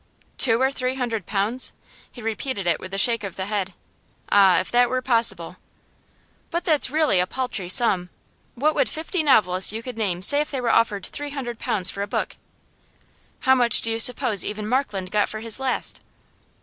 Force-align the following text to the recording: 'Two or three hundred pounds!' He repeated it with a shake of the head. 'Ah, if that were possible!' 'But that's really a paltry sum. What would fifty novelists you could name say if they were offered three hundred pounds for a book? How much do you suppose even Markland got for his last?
'Two 0.39 0.59
or 0.59 0.71
three 0.71 0.95
hundred 0.95 1.27
pounds!' 1.27 1.73
He 2.11 2.23
repeated 2.23 2.65
it 2.65 2.79
with 2.79 2.91
a 2.91 2.97
shake 2.97 3.23
of 3.23 3.35
the 3.35 3.45
head. 3.45 3.75
'Ah, 4.31 4.59
if 4.59 4.71
that 4.71 4.89
were 4.89 4.99
possible!' 4.99 5.57
'But 6.49 6.63
that's 6.63 6.89
really 6.89 7.19
a 7.19 7.27
paltry 7.27 7.69
sum. 7.69 8.09
What 8.55 8.73
would 8.73 8.89
fifty 8.89 9.21
novelists 9.21 9.71
you 9.71 9.83
could 9.83 9.99
name 9.99 10.23
say 10.23 10.41
if 10.41 10.49
they 10.49 10.59
were 10.59 10.69
offered 10.73 11.05
three 11.05 11.29
hundred 11.29 11.59
pounds 11.59 11.91
for 11.91 12.01
a 12.01 12.07
book? 12.07 12.37
How 13.41 13.53
much 13.53 13.81
do 13.81 13.91
you 13.91 13.99
suppose 13.99 14.43
even 14.43 14.67
Markland 14.67 15.11
got 15.11 15.29
for 15.29 15.39
his 15.41 15.59
last? 15.59 16.01